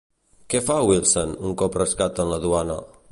[0.53, 2.83] Què fa Wilson un cop rescaten la Duane?